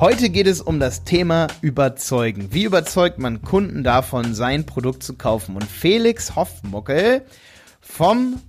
[0.00, 2.54] Heute geht es um das Thema Überzeugen.
[2.54, 5.56] Wie überzeugt man Kunden davon, sein Produkt zu kaufen?
[5.56, 7.20] Und Felix Hoffmuckel
[7.82, 8.40] vom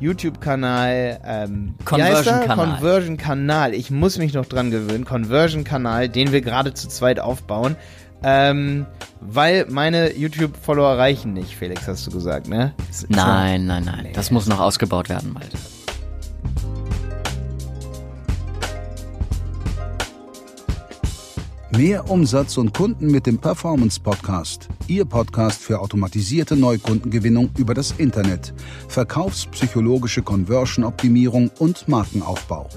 [0.00, 2.56] YouTube-Kanal ähm, Conversion-Kanal.
[2.56, 3.74] Conversion-Kanal.
[3.74, 5.04] Ich muss mich noch dran gewöhnen.
[5.04, 7.76] Conversion-Kanal, den wir gerade zu zweit aufbauen.
[8.22, 8.86] Ähm,
[9.20, 12.72] weil meine YouTube-Follower reichen nicht, Felix, hast du gesagt, ne?
[13.08, 14.08] Nein, nein, nein.
[14.14, 15.58] Das muss noch ausgebaut werden, Malte.
[21.76, 24.68] Mehr Umsatz und Kunden mit dem Performance Podcast.
[24.86, 28.54] Ihr Podcast für automatisierte Neukundengewinnung über das Internet,
[28.86, 32.68] verkaufspsychologische Conversion-Optimierung und Markenaufbau.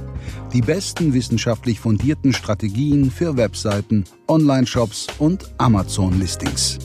[0.52, 6.80] Die besten wissenschaftlich fundierten Strategien für Webseiten, Online-Shops und Amazon-Listings.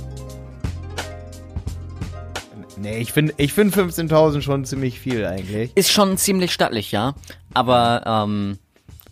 [2.76, 5.70] Nee, ich finde ich find 15.000 schon ziemlich viel eigentlich.
[5.74, 7.14] Ist schon ziemlich stattlich, ja.
[7.54, 8.58] Aber ähm,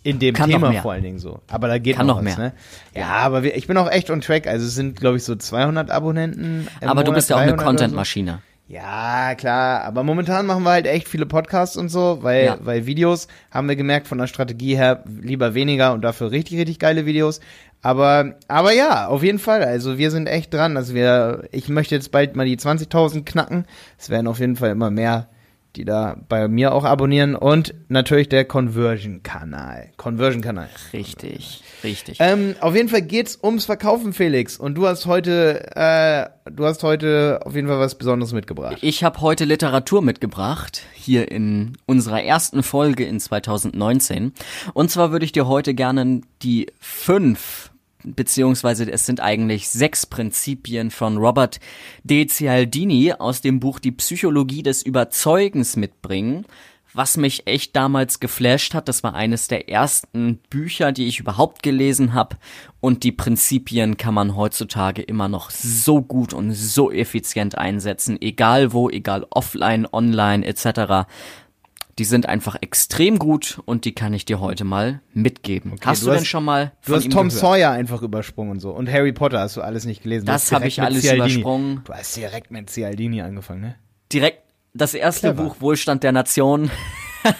[0.03, 1.39] In dem Kann Thema vor allen Dingen so.
[1.49, 2.47] Aber da geht Kann noch, noch was, mehr.
[2.47, 2.53] ne?
[2.95, 4.47] Ja, aber wir, ich bin auch echt on track.
[4.47, 6.67] Also es sind, glaube ich, so 200 Abonnenten.
[6.81, 7.83] aber du Monat, bist ja auch eine 300 oder so.
[7.83, 8.39] Content-Maschine.
[8.67, 9.83] Ja, klar.
[9.83, 12.57] Aber momentan machen wir halt echt viele Podcasts und so, weil, Ja.
[12.61, 16.79] weil Videos haben wir gemerkt von der Strategie her lieber weniger und dafür richtig, richtig
[16.79, 17.39] geile Videos.
[17.83, 19.63] Aber, aber ja, auf jeden Fall.
[19.63, 20.77] Also wir sind echt dran.
[20.77, 23.65] Also wir, ich möchte jetzt bald mal die 20.000 knacken.
[23.99, 25.27] Es werden auf jeden Fall immer mehr,
[25.75, 27.35] die da bei mir auch abonnieren.
[27.35, 29.91] Und natürlich der Conversion-Kanal.
[29.97, 30.69] Conversion-Kanal.
[30.93, 32.17] Richtig, richtig.
[32.19, 34.57] Ähm, auf jeden Fall geht's ums Verkaufen, Felix.
[34.57, 38.77] Und du hast heute, äh, du hast heute auf jeden Fall was Besonderes mitgebracht.
[38.81, 44.33] Ich habe heute Literatur mitgebracht, hier in unserer ersten Folge in 2019.
[44.73, 47.70] Und zwar würde ich dir heute gerne die fünf
[48.03, 51.59] beziehungsweise es sind eigentlich sechs Prinzipien von Robert
[52.03, 52.25] D.
[52.27, 56.45] Cialdini aus dem Buch Die Psychologie des Überzeugens mitbringen.
[56.93, 61.63] Was mich echt damals geflasht hat, das war eines der ersten Bücher, die ich überhaupt
[61.63, 62.35] gelesen habe.
[62.81, 68.73] Und die Prinzipien kann man heutzutage immer noch so gut und so effizient einsetzen, egal
[68.73, 71.07] wo, egal offline, online etc.
[71.99, 75.73] Die sind einfach extrem gut und die kann ich dir heute mal mitgeben.
[75.83, 77.31] hast du du, denn hast- schon mal Du hast Tom gehört?
[77.41, 78.71] Sawyer einfach übersprungen und so.
[78.71, 80.25] Und Harry Potter hast du alles nicht gelesen.
[80.25, 81.31] Das hast hab direkt ich alles Cialdini.
[81.33, 81.81] übersprungen.
[81.85, 83.75] Du hast direkt mit Cialdini angefangen, ne?
[84.11, 84.39] Direkt
[84.73, 85.43] das erste Clever.
[85.49, 86.71] Buch Wohlstand der Nation.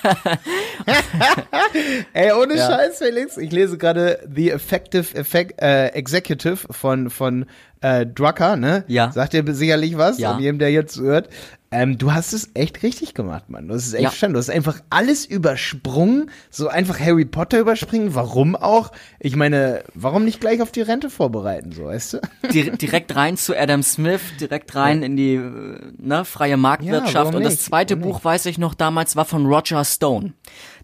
[2.14, 2.68] Ey, ohne Ja.
[2.70, 3.38] Scheiß, Felix.
[3.38, 7.46] Ich lese gerade The Effective Effect, äh, Executive von, von
[7.82, 8.84] äh, Drucker, ne?
[8.88, 9.12] Ja.
[9.12, 10.34] Sagt dir sicherlich was, Ja.
[10.34, 11.30] an jedem, der jetzt hört.
[11.74, 13.70] Ähm, du hast es echt richtig gemacht, Mann.
[13.70, 14.12] Das ist echt Ja.
[14.12, 14.34] schön.
[14.34, 16.30] Du hast einfach alles übersprungen.
[16.50, 18.14] So einfach Harry Potter überspringen.
[18.14, 18.92] Warum auch?
[19.20, 22.20] Ich meine, warum nicht gleich auf die Rente vorbereiten, so, weißt du?
[22.52, 25.38] Di direkt rein zu Adam Smith, direkt rein in die
[25.98, 27.16] ne, freie Marktwirtschaft.
[27.16, 27.64] warum Und das nicht?
[27.64, 30.34] zweite Warum Buch, weiß ich noch damals, war von Roger Stone.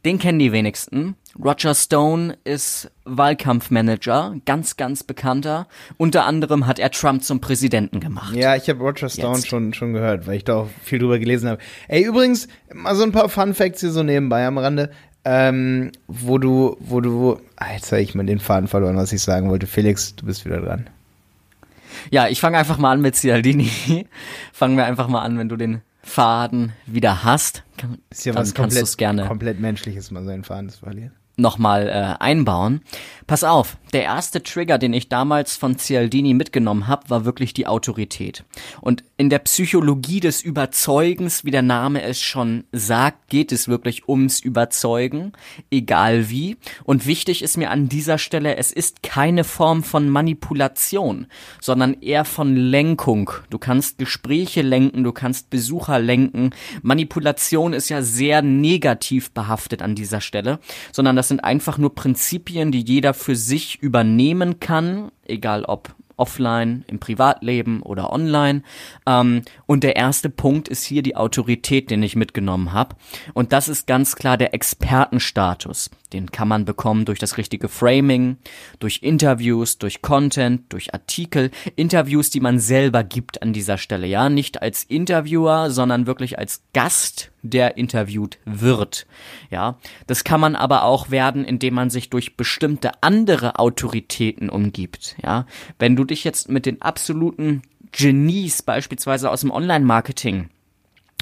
[0.05, 1.15] Den kennen die wenigsten.
[1.43, 5.67] Roger Stone ist Wahlkampfmanager, ganz, ganz bekannter.
[5.97, 8.35] Unter anderem hat er Trump zum Präsidenten gemacht.
[8.35, 9.47] Ja, ich habe Roger Stone Jetzt.
[9.47, 11.61] schon, schon gehört, weil ich da auch viel drüber gelesen habe.
[11.87, 14.91] Ey, übrigens, mal so ein paar Fun Facts hier so nebenbei am Rande,
[15.25, 17.39] ähm, wo du, wo du,
[17.73, 19.67] jetzt habe ich mal den Faden verloren, was ich sagen wollte.
[19.67, 20.89] Felix, du bist wieder dran.
[22.11, 23.69] Ja, ich fange einfach mal an mit Cialdini.
[24.53, 27.63] Fangen wir einfach mal an, wenn du den Faden wieder hast.
[27.77, 30.69] Kann, Ist ja dann was kannst komplett, du es gerne komplett menschliches, mal seinen Faden
[30.69, 31.13] zu verlieren.
[31.37, 32.81] Nochmal äh, einbauen.
[33.27, 37.67] Pass auf, der erste Trigger, den ich damals von Cialdini mitgenommen habe, war wirklich die
[37.67, 38.43] Autorität.
[38.81, 44.07] Und in der Psychologie des Überzeugens, wie der Name es schon sagt, geht es wirklich
[44.07, 45.33] ums Überzeugen,
[45.71, 46.57] egal wie.
[46.83, 51.27] Und wichtig ist mir an dieser Stelle, es ist keine Form von Manipulation,
[51.61, 53.31] sondern eher von Lenkung.
[53.49, 56.51] Du kannst Gespräche lenken, du kannst Besucher lenken.
[56.81, 60.59] Manipulation ist ja sehr negativ behaftet an dieser Stelle,
[60.91, 66.83] sondern das sind einfach nur Prinzipien, die jeder für sich übernehmen kann, egal ob offline,
[66.87, 68.63] im Privatleben oder online.
[69.05, 72.95] Ähm, und der erste Punkt ist hier die Autorität, den ich mitgenommen habe.
[73.33, 75.91] Und das ist ganz klar der Expertenstatus.
[76.13, 78.37] Den kann man bekommen durch das richtige Framing,
[78.79, 84.07] durch Interviews, durch Content, durch Artikel, Interviews, die man selber gibt an dieser Stelle.
[84.07, 89.05] Ja, nicht als Interviewer, sondern wirklich als Gast, der interviewt wird.
[89.49, 95.16] Ja, das kann man aber auch werden, indem man sich durch bestimmte andere Autoritäten umgibt.
[95.23, 95.45] Ja,
[95.79, 97.61] wenn du dich jetzt mit den absoluten
[97.91, 100.49] Genies beispielsweise aus dem Online-Marketing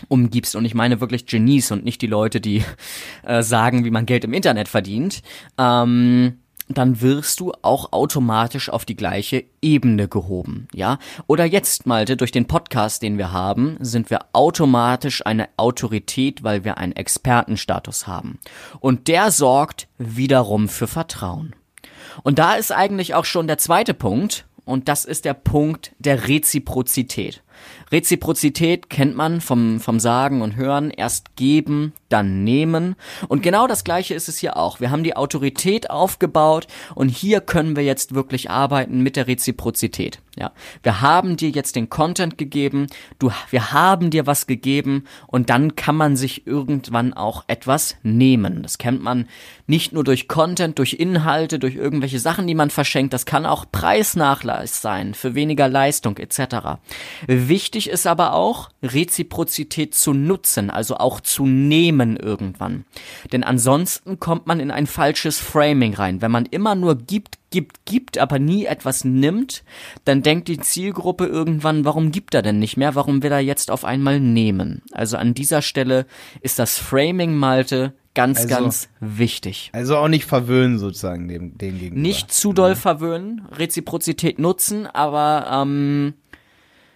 [0.09, 2.63] umgibst und ich meine wirklich Genies und nicht die Leute, die
[3.23, 5.21] äh, sagen, wie man Geld im Internet verdient,
[5.57, 10.97] ähm, dann wirst du auch automatisch auf die gleiche Ebene gehoben, ja?
[11.27, 16.63] Oder jetzt, Malte, durch den Podcast, den wir haben, sind wir automatisch eine Autorität, weil
[16.63, 18.39] wir einen Expertenstatus haben.
[18.79, 21.55] Und der sorgt wiederum für Vertrauen.
[22.23, 26.27] Und da ist eigentlich auch schon der zweite Punkt, und das ist der Punkt der
[26.27, 27.43] Reziprozität.
[27.91, 30.89] Reziprozität kennt man vom, vom Sagen und Hören.
[30.91, 32.95] Erst geben, dann nehmen.
[33.27, 34.79] Und genau das Gleiche ist es hier auch.
[34.79, 40.19] Wir haben die Autorität aufgebaut und hier können wir jetzt wirklich arbeiten mit der Reziprozität.
[40.37, 40.51] Ja,
[40.83, 42.87] wir haben dir jetzt den Content gegeben,
[43.19, 48.61] du, wir haben dir was gegeben und dann kann man sich irgendwann auch etwas nehmen.
[48.61, 49.29] Das kennt man
[49.65, 53.13] nicht nur durch Content, durch Inhalte, durch irgendwelche Sachen, die man verschenkt.
[53.13, 56.79] Das kann auch Preisnachlass sein für weniger Leistung etc.
[57.47, 62.85] Wichtig ist aber auch, Reziprozität zu nutzen, also auch zu nehmen irgendwann.
[63.31, 66.21] Denn ansonsten kommt man in ein falsches Framing rein.
[66.21, 69.63] Wenn man immer nur gibt, gibt, gibt, aber nie etwas nimmt,
[70.03, 72.95] dann denkt die Zielgruppe irgendwann, warum gibt er denn nicht mehr?
[72.95, 74.81] Warum will er jetzt auf einmal nehmen?
[74.91, 76.05] Also an dieser Stelle
[76.41, 79.69] ist das Framing Malte ganz, also, ganz wichtig.
[79.73, 82.01] Also auch nicht verwöhnen sozusagen dem, dem gegenüber.
[82.01, 82.75] Nicht zu doll ja.
[82.75, 86.15] verwöhnen, Reziprozität nutzen, aber ähm,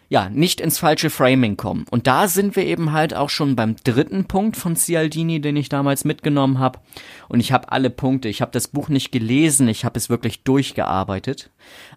[0.10, 1.86] ja, nicht ins falsche Framing kommen.
[1.92, 5.70] Und da sind wir eben halt auch schon beim dritten Punkt von Cialdini, den ich
[5.70, 6.80] damals mitgenommen habe.
[7.28, 10.44] Und ich habe alle Punkte, ich habe das Buch nicht gelesen, ich habe es wirklich
[10.44, 11.52] durchgearbeitet.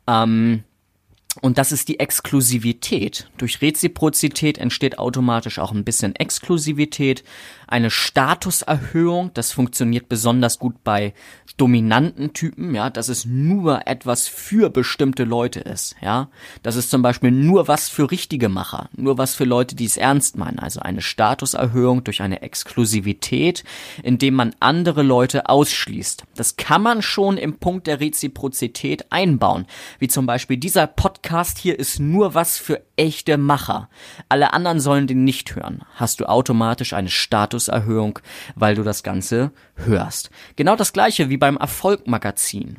[0.07, 0.63] Ähm,
[1.41, 3.31] und das ist die Exklusivität.
[3.39, 7.25] Durch Reziprozität entsteht automatisch auch ein bisschen Exklusivität,
[7.67, 9.31] eine Statuserhöhung.
[9.33, 11.15] Das funktioniert besonders gut bei
[11.57, 16.29] dominanten Typen, ja, dass es nur etwas für bestimmte Leute ist, ja.
[16.63, 19.97] Das ist zum Beispiel nur was für richtige Macher, nur was für Leute, die es
[19.97, 20.59] ernst meinen.
[20.59, 23.65] Also eine Statuserhöhung durch eine Exklusivität,
[24.03, 26.25] indem man andere Leute ausschließt.
[26.35, 29.67] Das kann man schon im Punkt der Reziprozität einbauen.
[29.99, 31.22] Wie zum Beispiel dieser Podcast
[31.59, 33.89] hier ist nur was für echte Macher.
[34.29, 35.83] Alle anderen sollen den nicht hören.
[35.95, 38.19] Hast du automatisch eine Statuserhöhung,
[38.55, 40.31] weil du das Ganze hörst.
[40.57, 42.79] Genau das gleiche wie beim Erfolgmagazin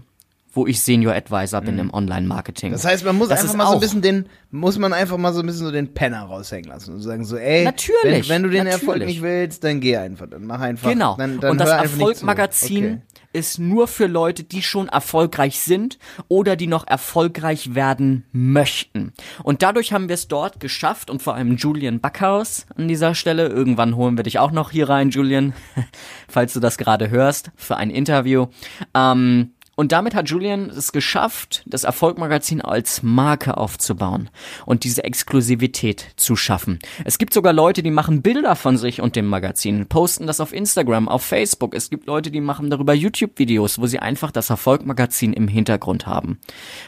[0.55, 1.79] wo ich Senior Advisor bin mhm.
[1.81, 2.71] im Online-Marketing.
[2.71, 5.33] Das heißt, man muss das einfach mal so ein bisschen den, muss man einfach mal
[5.33, 8.43] so ein bisschen so den Penner raushängen lassen und sagen so, ey, natürlich, wenn, wenn
[8.43, 8.81] du den natürlich.
[8.83, 10.91] Erfolg nicht willst, dann geh einfach, dann mach einfach.
[10.91, 11.15] Genau.
[11.17, 13.01] Dann, dann und das Erfolgmagazin okay.
[13.33, 15.97] Ist nur für Leute, die schon erfolgreich sind
[16.27, 19.13] oder die noch erfolgreich werden möchten.
[19.43, 23.47] Und dadurch haben wir es dort geschafft und vor allem Julian Backhaus an dieser Stelle.
[23.47, 25.53] Irgendwann holen wir dich auch noch hier rein, Julian,
[26.27, 28.47] falls du das gerade hörst, für ein Interview.
[28.93, 34.29] Ähm, und damit hat Julian es geschafft, das Erfolgmagazin als Marke aufzubauen
[34.65, 36.79] und diese Exklusivität zu schaffen.
[37.05, 40.53] Es gibt sogar Leute, die machen Bilder von sich und dem Magazin, posten das auf
[40.53, 41.73] Instagram, auf Facebook.
[41.73, 46.39] Es gibt Leute, die machen darüber YouTube-Videos, wo sie einfach das Erfolgmagazin im Hintergrund haben.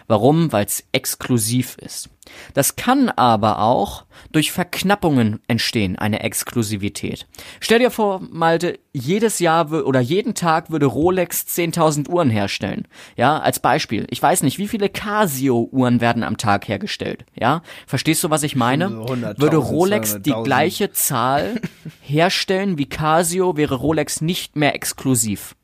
[0.08, 0.52] Warum?
[0.52, 2.10] Weil es exklusiv ist.
[2.54, 7.27] Das kann aber auch durch Verknappungen entstehen, eine Exklusivität.
[7.60, 12.88] Stell dir vor, Malte, jedes Jahr oder jeden Tag würde Rolex 10.000 Uhren herstellen.
[13.16, 14.07] Ja, als Beispiel.
[14.10, 17.25] Ich weiß nicht, wie viele Casio-Uhren werden am Tag hergestellt.
[17.36, 18.92] Ja, verstehst du, was ich meine?
[19.38, 21.62] Würde Rolex die gleiche Zahl
[22.01, 25.56] herstellen wie Casio, wäre Rolex nicht mehr exklusiv.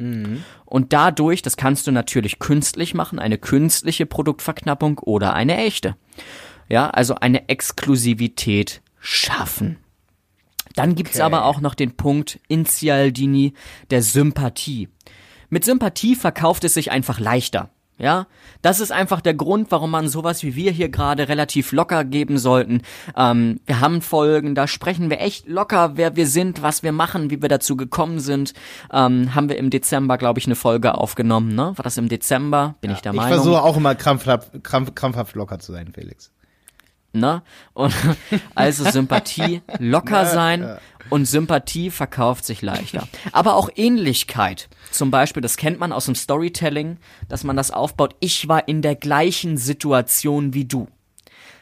[0.00, 0.44] Mhm.
[0.64, 5.96] Und dadurch, das kannst du natürlich künstlich machen, eine künstliche Produktverknappung oder eine echte.
[6.68, 9.78] Ja, also eine Exklusivität schaffen.
[10.74, 11.22] Dann gibt's okay.
[11.22, 13.54] aber auch noch den Punkt in Cialdini
[13.90, 14.88] der Sympathie.
[15.48, 17.70] Mit Sympathie verkauft es sich einfach leichter.
[18.00, 18.26] Ja,
[18.62, 22.38] das ist einfach der Grund, warum man sowas wie wir hier gerade relativ locker geben
[22.38, 22.80] sollten.
[23.14, 27.30] Ähm, wir haben Folgen, da sprechen wir echt locker, wer wir sind, was wir machen,
[27.30, 28.54] wie wir dazu gekommen sind.
[28.90, 31.74] Ähm, haben wir im Dezember, glaube ich, eine Folge aufgenommen, ne?
[31.76, 32.76] War das im Dezember?
[32.80, 33.30] Bin ja, ich der Meinung.
[33.30, 36.30] Ich versuche auch immer krampfhaft, krampf, krampfhaft locker zu sein, Felix.
[37.12, 37.42] Ne?
[37.72, 37.94] Und
[38.54, 40.78] also Sympathie, locker sein ja.
[41.08, 43.08] und Sympathie verkauft sich leichter.
[43.32, 44.68] Aber auch Ähnlichkeit.
[44.90, 46.98] Zum Beispiel, das kennt man aus dem Storytelling,
[47.28, 48.14] dass man das aufbaut.
[48.20, 50.88] Ich war in der gleichen Situation wie du.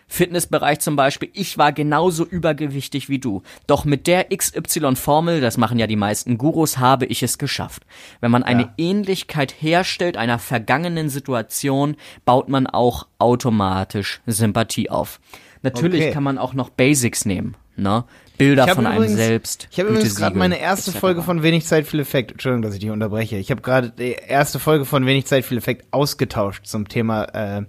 [0.08, 3.42] Fitnessbereich zum Beispiel, ich war genauso übergewichtig wie du.
[3.66, 7.84] Doch mit der XY-Formel, das machen ja die meisten Gurus, habe ich es geschafft.
[8.20, 8.74] Wenn man eine ja.
[8.78, 15.20] Ähnlichkeit herstellt einer vergangenen Situation, baut man auch automatisch Sympathie auf.
[15.62, 16.12] Natürlich okay.
[16.12, 18.04] kann man auch noch Basics nehmen, ne?
[18.38, 19.68] Bilder von übrigens, einem selbst.
[19.72, 22.30] Ich habe übrigens gerade meine erste Folge von Wenig Zeit, viel Effekt.
[22.30, 23.36] Entschuldigung, dass ich dich unterbreche.
[23.36, 27.62] Ich habe gerade die erste Folge von Wenig Zeit, viel Effekt ausgetauscht zum Thema äh,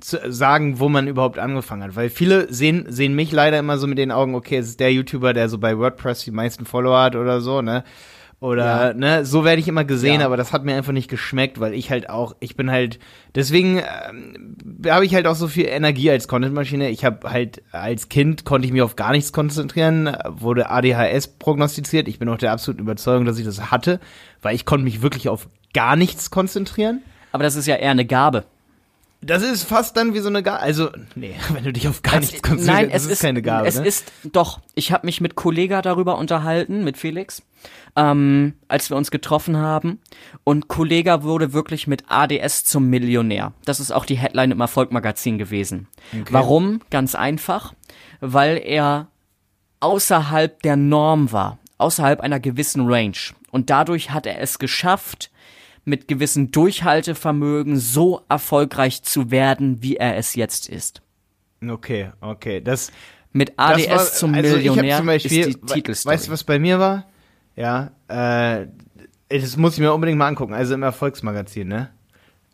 [0.00, 1.96] sagen, wo man überhaupt angefangen hat.
[1.96, 4.92] Weil viele sehen, sehen mich leider immer so mit den Augen, okay, es ist der
[4.92, 7.84] YouTuber, der so bei WordPress die meisten Follower hat oder so, ne?
[8.42, 8.94] Oder, ja.
[8.94, 10.26] ne, so werde ich immer gesehen, ja.
[10.26, 12.98] aber das hat mir einfach nicht geschmeckt, weil ich halt auch, ich bin halt,
[13.36, 14.56] deswegen ähm,
[14.88, 16.90] habe ich halt auch so viel Energie als Contentmaschine.
[16.90, 22.08] Ich habe halt, als Kind konnte ich mich auf gar nichts konzentrieren, wurde ADHS prognostiziert.
[22.08, 24.00] Ich bin auch der absoluten Überzeugung, dass ich das hatte,
[24.40, 27.00] weil ich konnte mich wirklich auf gar nichts konzentrieren.
[27.30, 28.44] Aber das ist ja eher eine Gabe.
[29.24, 30.58] Das ist fast dann wie so eine Gabe.
[30.58, 33.68] Also, nee, wenn du dich auf gar nichts konzentrierst, Nein, es ist, ist keine Gabe.
[33.68, 33.86] Es ne?
[33.86, 34.60] ist doch.
[34.74, 37.42] Ich habe mich mit Kollega darüber unterhalten, mit Felix,
[37.94, 40.00] ähm, als wir uns getroffen haben.
[40.42, 43.52] Und Kollega wurde wirklich mit ADS zum Millionär.
[43.64, 45.86] Das ist auch die Headline im Erfolgmagazin gewesen.
[46.28, 46.80] Warum?
[46.90, 47.74] Ganz einfach,
[48.20, 49.06] weil er
[49.78, 53.16] außerhalb der Norm war, außerhalb einer gewissen Range.
[53.50, 55.30] Und dadurch hat er es geschafft,
[55.84, 61.02] mit gewissen Durchhaltevermögen so erfolgreich zu werden, wie er es jetzt ist.
[61.66, 62.60] Okay, okay.
[62.60, 62.90] Das,
[63.32, 66.14] Mit ADS war, zum also Millionär zum Beispiel, ist die Titelstory.
[66.14, 67.06] Weißt du, was bei mir war?
[67.56, 68.66] Ja, äh,
[69.28, 70.54] das muss ich mir unbedingt mal angucken.
[70.54, 71.90] Also im Erfolgsmagazin, ne?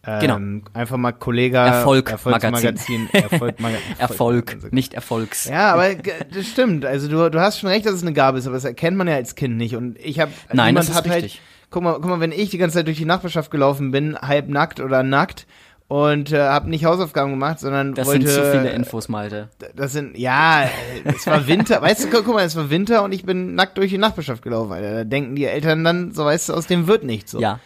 [0.07, 0.63] Ähm, Genau.
[0.75, 1.57] Einfach mal Kollege.
[1.59, 3.09] Erfolg- Erfolgsmagazin.
[3.13, 5.47] Erfolg, Maga- Erfolg, nicht Erfolgs.
[5.47, 6.85] Ja, aber das stimmt.
[6.85, 9.09] Also du, du hast schon recht, dass es eine Gabe ist, aber das erkennt man
[9.09, 9.75] ja als Kind nicht.
[9.75, 11.39] Und ich habe Nein, niemand das ist hat halt.
[11.71, 14.49] Guck mal, guck mal, wenn ich die ganze Zeit durch die Nachbarschaft gelaufen bin, halb
[14.49, 15.47] nackt oder nackt
[15.89, 18.29] und äh, habe nicht Hausaufgaben gemacht, sondern Das wollte.
[18.29, 19.49] sind zu viele Infos, Malte.
[19.75, 20.69] Das sind ja, äh,
[21.05, 21.81] es war Winter.
[21.83, 24.43] weißt du, guck, guck mal, es war Winter und ich bin nackt durch die Nachbarschaft
[24.43, 24.73] gelaufen.
[24.73, 24.93] Alter.
[24.93, 27.33] Da denken die Eltern dann, so weißt du, aus dem wird nichts.
[27.33, 27.41] So.
[27.41, 27.61] Ja.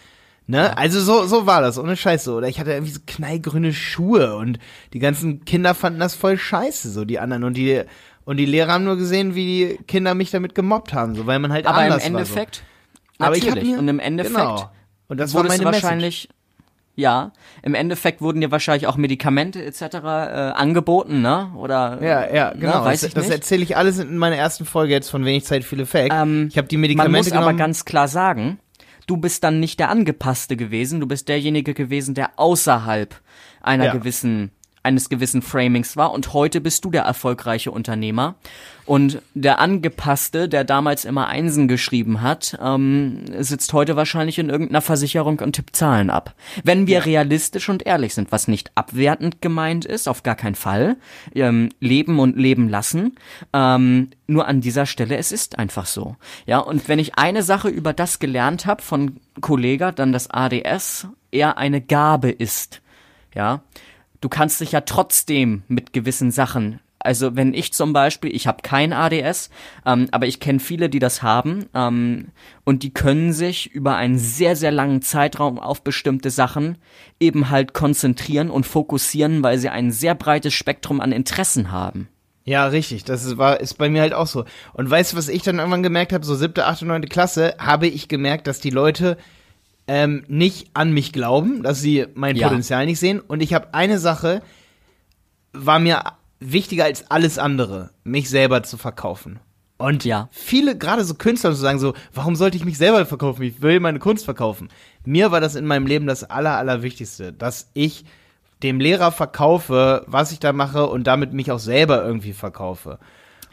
[0.46, 0.76] Ne?
[0.76, 2.36] Also so, so war das, ohne Scheiß so.
[2.36, 4.58] Oder ich hatte irgendwie so knallgrüne Schuhe und
[4.92, 7.44] die ganzen Kinder fanden das voll scheiße, so die anderen.
[7.44, 7.82] Und die,
[8.24, 11.38] und die Lehrer haben nur gesehen, wie die Kinder mich damit gemobbt haben, so weil
[11.38, 12.36] man halt Aber im anders Endeffekt, war.
[12.36, 12.71] Aber ich hab
[13.30, 13.64] natürlich.
[13.70, 14.70] mir, und im Endeffekt genau.
[15.08, 15.82] Und das war meine du Message.
[15.82, 16.28] wahrscheinlich,
[16.94, 19.82] ja, im Endeffekt wurden dir wahrscheinlich auch Medikamente etc.
[19.82, 19.98] Äh,
[20.54, 21.50] angeboten, ne?
[21.56, 22.80] Oder Ja, ja, genau.
[22.80, 25.44] Ne, weiß das ich das erzähle ich alles in meiner ersten Folge jetzt von wenig
[25.44, 26.14] Zeit, viel Effekt.
[26.14, 27.48] Ähm, ich habe die Man Medikamente muss genommen.
[27.48, 28.58] aber ganz klar sagen,
[29.06, 33.14] du bist dann nicht der Angepasste gewesen, du bist derjenige gewesen, der außerhalb
[33.62, 33.92] einer Ja.
[33.92, 34.50] gewissen
[34.82, 38.36] eines gewissen Framings war und heute bist du der erfolgreiche Unternehmer
[38.84, 44.80] und der Angepasste, der damals immer Einsen geschrieben hat, ähm, sitzt heute wahrscheinlich in irgendeiner
[44.80, 46.34] Versicherung und tippt Zahlen ab.
[46.64, 50.96] Wenn wir realistisch und ehrlich sind, was nicht abwertend gemeint ist, auf gar keinen Fall,
[51.34, 53.14] ähm, leben und leben lassen,
[53.52, 56.16] ähm, nur an dieser Stelle, es ist einfach so.
[56.46, 61.06] Ja, und wenn ich eine Sache über das gelernt habe von Kollega, dann das ADS
[61.30, 62.82] eher eine Gabe ist.
[63.34, 63.62] Ja,
[64.22, 68.62] du kannst dich ja trotzdem mit gewissen Sachen also wenn ich zum Beispiel, ich habe
[68.62, 69.50] kein ADS,
[69.84, 72.28] ähm, aber ich kenne viele, die das haben ähm,
[72.64, 76.78] und die können sich über einen sehr, sehr langen Zeitraum auf bestimmte Sachen
[77.18, 82.08] eben halt konzentrieren und fokussieren, weil sie ein sehr breites Spektrum an Interessen haben.
[82.44, 83.04] Ja, richtig.
[83.04, 84.44] Das ist, war, ist bei mir halt auch so.
[84.72, 86.24] Und weißt du, was ich dann irgendwann gemerkt habe?
[86.24, 89.16] So siebte, achte, neunte Klasse habe ich gemerkt, dass die Leute
[89.86, 92.48] ähm, nicht an mich glauben, dass sie mein Ja.
[92.48, 93.20] Potenzial nicht sehen.
[93.20, 94.42] Und ich habe eine Sache,
[95.52, 96.02] war mir
[96.40, 99.38] wichtiger als alles andere, mich selber zu verkaufen.
[99.78, 100.28] Und Ja.
[100.30, 103.42] viele, gerade so Künstler, so sagen so, warum sollte ich mich selber verkaufen?
[103.42, 104.68] Ich will meine Kunst verkaufen.
[105.04, 108.04] Mir war das in meinem Leben das aller, allerwichtigste, dass ich
[108.62, 113.00] dem Lehrer verkaufe, was ich da mache und damit mich auch selber irgendwie verkaufe.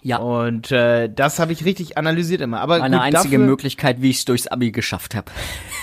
[0.01, 0.17] Ja.
[0.17, 2.61] Und äh, das habe ich richtig analysiert immer.
[2.61, 5.31] Aber Meine gut, einzige dafür, Möglichkeit, wie ich es durchs Abi geschafft habe.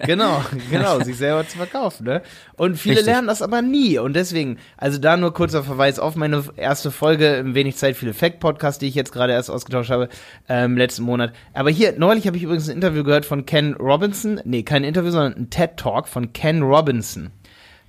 [0.06, 2.22] Genau, genau, sich selber zu verkaufen, ne?
[2.56, 3.12] Und viele Richtig.
[3.12, 3.98] lernen das aber nie.
[3.98, 8.08] Und deswegen, also da nur kurzer Verweis auf meine erste Folge im Wenig Zeit, viel
[8.08, 10.08] Effekt Podcast, die ich jetzt gerade erst ausgetauscht habe,
[10.48, 11.32] ähm, letzten Monat.
[11.54, 14.40] Aber hier, neulich habe ich übrigens ein Interview gehört von Ken Robinson.
[14.44, 17.30] Nee, kein Interview, sondern ein TED Talk von Ken Robinson.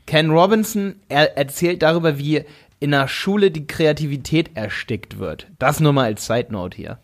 [0.08, 2.46] Ken Robinson, er erzählt darüber, wie
[2.80, 5.48] in der Schule die Kreativität erstickt wird.
[5.60, 7.00] Das nur mal als Side Note hier.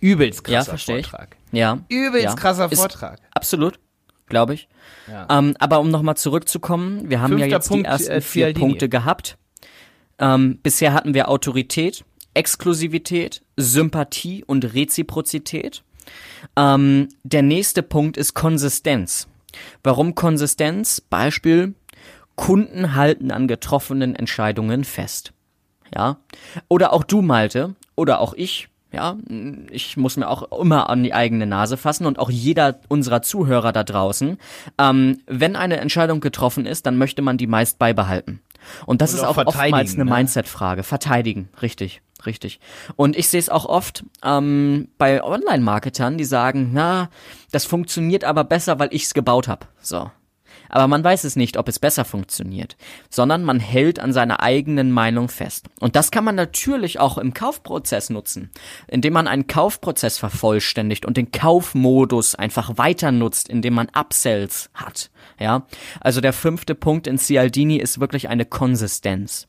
[0.00, 1.06] Übelst Ja, krasser ich.
[1.06, 1.36] Vortrag.
[1.52, 1.80] Ja.
[1.88, 2.34] Übelst ja.
[2.34, 3.20] krasser Ist Vortrag.
[3.32, 3.78] Absolut,
[4.26, 4.68] glaube ich.
[5.10, 5.26] Ja.
[5.30, 8.54] Ähm, aber um nochmal zurückzukommen, wir haben ja Fünfter jetzt Punkt, die ersten äh, vier.
[8.54, 9.38] Punkte gehabt.
[10.18, 12.04] Ähm, bisher hatten wir Autorität,
[12.34, 15.82] Exklusivität, Sympathie und Reziprozität.
[16.56, 19.28] Ähm, der nächste Punkt ist Konsistenz.
[19.82, 21.00] Warum Konsistenz?
[21.00, 21.74] Beispiel,
[22.38, 25.32] Kunden halten an getroffenen Entscheidungen fest.
[25.94, 26.18] Ja.
[26.68, 29.16] Oder auch du, Malte, oder auch ich, ja,
[29.70, 33.72] ich muss mir auch immer an die eigene Nase fassen und auch jeder unserer Zuhörer
[33.72, 34.38] da draußen.
[34.78, 38.40] Ähm, wenn eine Entscheidung getroffen ist, dann möchte man die meist beibehalten.
[38.86, 40.10] Und das Und ist auch auch oftmals eine ne?
[40.12, 40.84] Mindset-Frage.
[40.84, 42.60] Verteidigen, richtig, richtig.
[42.94, 47.10] Und ich sehe es auch oft ähm, bei Online-Marketern, die sagen, na,
[47.50, 49.66] das funktioniert aber besser, weil ich's gebaut habe.
[49.80, 50.10] So.
[50.68, 52.76] Aber man weiß es nicht, ob es besser funktioniert,
[53.10, 55.66] sondern man hält an seiner eigenen Meinung fest.
[55.80, 58.50] Und das kann man natürlich auch im Kaufprozess nutzen,
[58.86, 65.10] indem man einen Kaufprozess vervollständigt und den Kaufmodus einfach weiter nutzt, indem man Upsells hat.
[65.38, 65.66] Ja,
[66.00, 69.46] also der fünfte Punkt in Cialdini ist wirklich eine Konsistenz.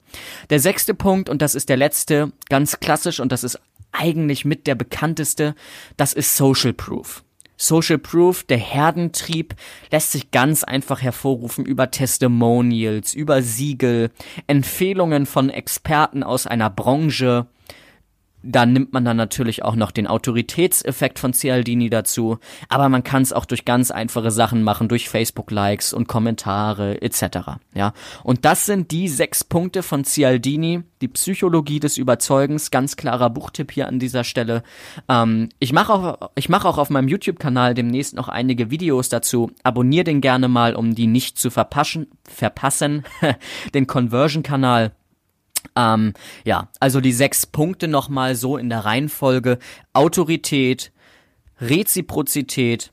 [0.49, 3.59] Der sechste Punkt, und das ist der letzte, ganz klassisch, und das ist
[3.91, 5.55] eigentlich mit der bekannteste,
[5.97, 7.23] das ist Social Proof.
[7.61, 9.53] Social Proof, der Herdentrieb,
[9.91, 14.11] lässt sich ganz einfach hervorrufen über Testimonials, über Siegel,
[14.47, 17.47] Empfehlungen von Experten aus einer Branche,
[18.43, 22.37] da nimmt man dann natürlich auch noch den Autoritätseffekt von Cialdini dazu,
[22.69, 27.59] aber man kann es auch durch ganz einfache Sachen machen, durch Facebook-Likes und Kommentare etc.
[27.73, 27.93] Ja,
[28.23, 33.71] und das sind die sechs Punkte von Cialdini, die Psychologie des Überzeugens, ganz klarer Buchtipp
[33.71, 34.63] hier an dieser Stelle.
[35.07, 39.51] Ähm, ich mache auch, ich mache auch auf meinem YouTube-Kanal demnächst noch einige Videos dazu.
[39.63, 42.07] Abonnier den gerne mal, um die nicht zu verpassen.
[42.23, 43.03] Verpassen,
[43.73, 44.93] den Conversion-Kanal.
[45.75, 46.13] Ähm,
[46.45, 49.59] ja, also die sechs Punkte nochmal so in der Reihenfolge.
[49.93, 50.91] Autorität,
[51.59, 52.91] Reziprozität,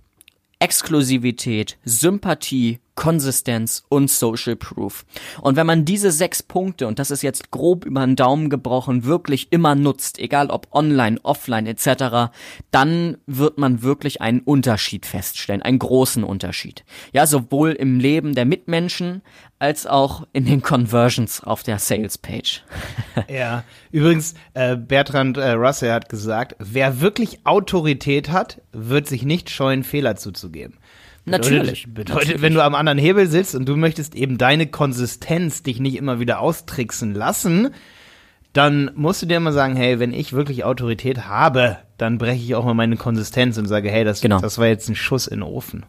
[0.59, 5.05] Exklusivität, Sympathie, Konsistenz und Social Proof.
[5.41, 9.05] Und wenn man diese sechs Punkte, und das ist jetzt grob über den Daumen gebrochen,
[9.05, 12.33] wirklich immer nutzt, egal ob online, offline etc.,
[12.71, 16.85] dann wird man wirklich einen Unterschied feststellen, einen großen Unterschied.
[17.13, 19.23] Ja, sowohl im Leben der Mitmenschen
[19.59, 22.63] als auch in den Conversions auf der Sales Page.
[23.29, 29.51] ja, übrigens, äh, Bertrand äh, Russell hat gesagt, wer wirklich Autorität hat, wird sich nicht
[29.51, 30.79] scheuen, Fehler zuzugeben.
[31.27, 31.87] Natürlich.
[31.89, 32.43] Bedeutet, Natürlich.
[32.43, 36.21] wenn du am anderen Hebel sitzt und du möchtest eben deine Konsistenz dich nicht immer
[36.21, 37.75] wieder austricksen lassen,
[38.53, 42.55] dann musst du dir immer sagen, hey, wenn ich wirklich Autorität habe, dann breche ich
[42.55, 44.41] auch mal meine Konsistenz und sage, hey, das, genau.
[44.41, 45.85] das war jetzt ein Schuss in den Ofen.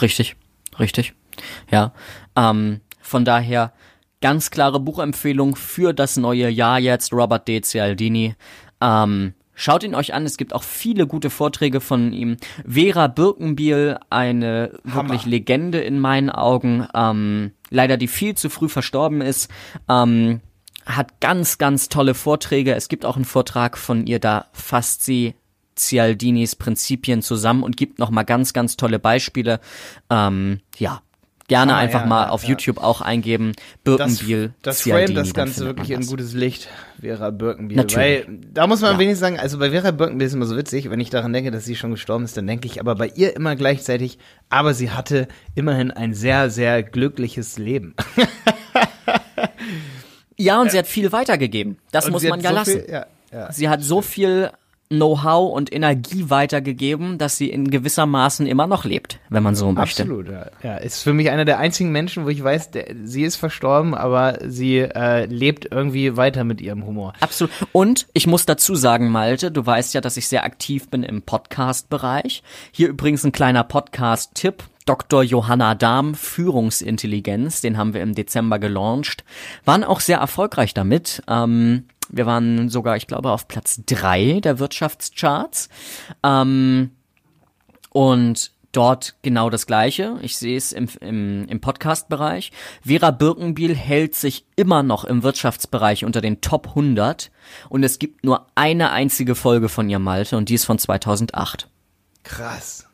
[0.00, 0.36] Richtig,
[0.78, 1.14] richtig.
[1.70, 1.92] Ja.
[2.36, 3.72] Ähm, von daher
[4.20, 7.60] ganz klare Buchempfehlung für das neue Jahr jetzt, Robert D.
[7.62, 8.34] Cialdini.
[8.80, 12.36] Ähm, Schaut ihn euch an, es gibt auch viele gute Vorträge von ihm.
[12.68, 15.08] Vera Birkenbiel, eine Hammer.
[15.08, 19.50] wirklich Legende in meinen Augen, ähm, leider die viel zu früh verstorben ist,
[19.88, 20.42] ähm,
[20.84, 22.74] hat ganz, ganz tolle Vorträge.
[22.74, 25.34] Es gibt auch einen Vortrag von ihr, da fasst sie
[25.74, 29.60] Cialdinis Prinzipien zusammen und gibt noch mal ganz, ganz tolle Beispiele.
[30.10, 31.00] Ähm, ja,
[31.48, 32.50] gerne ah, einfach ja, mal auf ja.
[32.50, 33.52] YouTube auch eingeben.
[33.84, 34.52] Birkenbiel.
[34.62, 36.68] Das, das frame das Ganze wirklich in gutes Licht,
[37.00, 37.76] Vera Birkenbiel.
[37.76, 38.26] Natürlich.
[38.26, 38.98] Weil, da muss man ja.
[38.98, 41.64] wenigstens sagen, also bei Vera Birkenbiel ist immer so witzig, wenn ich daran denke, dass
[41.64, 45.28] sie schon gestorben ist, dann denke ich aber bei ihr immer gleichzeitig, aber sie hatte
[45.54, 47.94] immerhin ein sehr, sehr glückliches Leben.
[50.36, 51.78] ja, und sie hat viel weitergegeben.
[51.92, 52.82] Das muss man ja so lassen.
[52.82, 53.06] Viel,
[53.50, 54.50] sie hat so viel
[54.88, 60.02] Know-how und Energie weitergegeben, dass sie in gewissermaßen immer noch lebt, wenn man so möchte.
[60.02, 60.46] Absolut, ja.
[60.62, 60.76] ja.
[60.76, 64.38] Ist für mich einer der einzigen Menschen, wo ich weiß, der, sie ist verstorben, aber
[64.46, 67.14] sie äh, lebt irgendwie weiter mit ihrem Humor.
[67.20, 67.52] Absolut.
[67.72, 71.22] Und ich muss dazu sagen, Malte, du weißt ja, dass ich sehr aktiv bin im
[71.22, 72.42] Podcast-Bereich.
[72.70, 74.62] Hier übrigens ein kleiner Podcast-Tipp.
[74.86, 75.22] Dr.
[75.22, 79.24] Johanna Dahm, Führungsintelligenz, den haben wir im Dezember gelauncht,
[79.64, 81.22] waren auch sehr erfolgreich damit.
[81.28, 85.68] Ähm, wir waren sogar, ich glaube, auf Platz drei der Wirtschaftscharts.
[86.22, 86.92] Ähm,
[87.90, 90.18] und dort genau das Gleiche.
[90.22, 92.52] Ich sehe es im, im, im Podcast-Bereich.
[92.82, 97.30] Vera Birkenbiel hält sich immer noch im Wirtschaftsbereich unter den Top 100
[97.68, 101.68] und es gibt nur eine einzige Folge von ihr Malte und die ist von 2008.
[102.22, 102.86] Krass.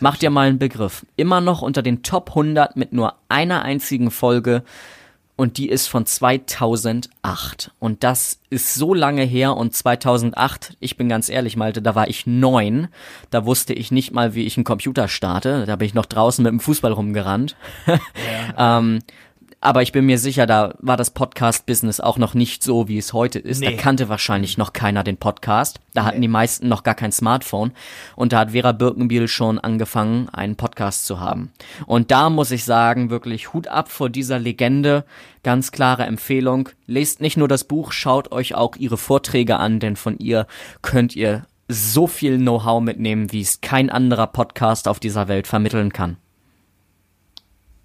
[0.00, 1.04] Macht dir mal einen Begriff.
[1.16, 4.62] Immer noch unter den Top 100 mit nur einer einzigen Folge
[5.38, 7.70] und die ist von 2008.
[7.78, 12.08] Und das ist so lange her und 2008, ich bin ganz ehrlich, Malte, da war
[12.08, 12.88] ich neun.
[13.30, 15.64] Da wusste ich nicht mal, wie ich einen Computer starte.
[15.64, 17.54] Da bin ich noch draußen mit dem Fußball rumgerannt.
[17.86, 18.78] Ja.
[18.78, 18.98] ähm,
[19.60, 23.12] aber ich bin mir sicher, da war das Podcast-Business auch noch nicht so, wie es
[23.12, 23.60] heute ist.
[23.60, 23.72] Nee.
[23.72, 25.80] Da kannte wahrscheinlich noch keiner den Podcast.
[25.94, 27.72] Da hatten die meisten noch gar kein Smartphone.
[28.14, 31.50] Und da hat Vera Birkenbiel schon angefangen, einen Podcast zu haben.
[31.86, 35.04] Und da muss ich sagen, wirklich Hut ab vor dieser Legende.
[35.42, 36.68] Ganz klare Empfehlung.
[36.86, 40.46] Lest nicht nur das Buch, schaut euch auch ihre Vorträge an, denn von ihr
[40.82, 45.92] könnt ihr so viel Know-how mitnehmen, wie es kein anderer Podcast auf dieser Welt vermitteln
[45.92, 46.16] kann.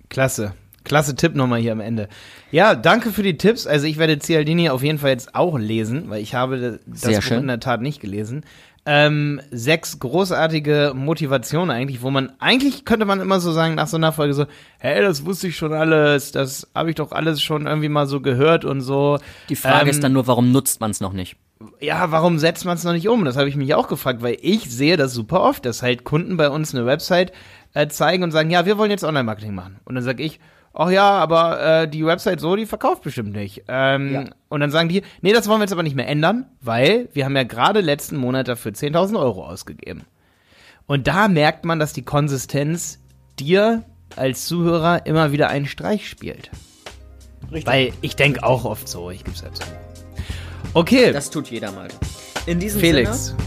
[0.09, 0.53] Klasse.
[0.83, 2.09] Klasse Tipp nochmal hier am Ende.
[2.51, 3.67] Ja, danke für die Tipps.
[3.67, 7.17] Also ich werde Cialdini auf jeden Fall jetzt auch lesen, weil ich habe das Sehr
[7.17, 7.39] Buch schön.
[7.39, 8.43] in der Tat nicht gelesen.
[8.85, 13.95] Ähm, sechs großartige Motivationen eigentlich, wo man, eigentlich könnte man immer so sagen, nach so
[13.95, 14.45] einer Folge so,
[14.79, 18.19] hey, das wusste ich schon alles, das habe ich doch alles schon irgendwie mal so
[18.19, 19.19] gehört und so.
[19.47, 21.37] Die Frage ähm, ist dann nur, warum nutzt man es noch nicht?
[21.79, 23.23] Ja, warum setzt man es noch nicht um?
[23.23, 26.35] Das habe ich mich auch gefragt, weil ich sehe das super oft, dass halt Kunden
[26.35, 27.31] bei uns eine Website
[27.73, 29.79] äh, zeigen und sagen, ja, wir wollen jetzt Online-Marketing machen.
[29.85, 30.41] Und dann sage ich,
[30.73, 33.63] ach ja, aber äh, die Website so, die verkauft bestimmt nicht.
[33.67, 34.25] Ähm, ja.
[34.49, 37.25] Und dann sagen die, nee, das wollen wir jetzt aber nicht mehr ändern, weil wir
[37.25, 40.03] haben ja gerade letzten Monat dafür 10.000 Euro ausgegeben.
[40.85, 42.99] Und da merkt man, dass die Konsistenz
[43.39, 43.83] dir
[44.15, 46.51] als Zuhörer immer wieder einen Streich spielt.
[47.51, 47.67] Richtig.
[47.67, 49.63] Weil ich denke auch oft so, ich gebe es so.
[50.73, 51.11] Okay.
[51.11, 51.87] Das tut jeder mal.
[52.45, 53.27] In diesem Felix.
[53.27, 53.37] Sinne,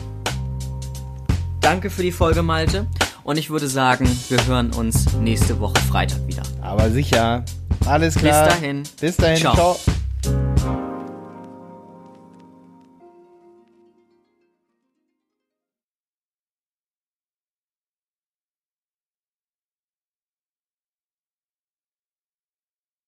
[1.61, 2.87] danke für die Folge, Malte.
[3.25, 6.43] Und ich würde sagen, wir hören uns nächste Woche Freitag wieder.
[6.66, 7.44] Aber sicher.
[7.87, 8.46] Alles klar.
[8.46, 8.83] Bis dahin.
[9.00, 9.37] Bis dahin.
[9.38, 9.55] Ciao.
[9.55, 9.95] Ciao.